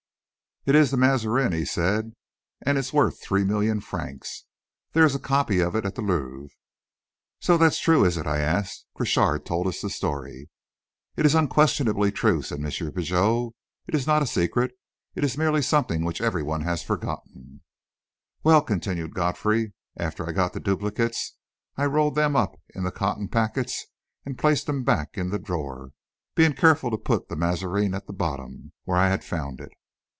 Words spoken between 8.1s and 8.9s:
it?" I asked.